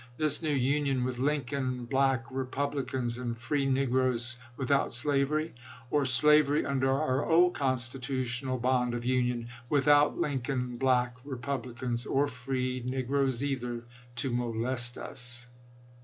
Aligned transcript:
This 0.17 0.41
new 0.41 0.49
union 0.55 1.03
with 1.03 1.19
Lincoln 1.19 1.85
Black 1.85 2.25
Repub 2.31 2.73
licans 2.73 3.19
and 3.21 3.37
free 3.37 3.67
negroes, 3.67 4.35
without 4.57 4.91
slavery; 4.93 5.53
or, 5.91 6.05
slavery 6.07 6.65
under 6.65 6.89
our 6.89 7.23
old 7.23 7.53
constitutional 7.53 8.57
bond 8.57 8.95
of 8.95 9.05
union, 9.05 9.49
without 9.69 10.17
Lin 10.17 10.41
coln 10.41 10.77
Black 10.79 11.17
Republicans 11.23 12.07
or 12.07 12.25
free 12.25 12.81
negroes 12.83 13.43
either, 13.43 13.83
to 14.15 14.31
mo 14.31 14.49
lest 14.49 14.97
us. 14.97 15.45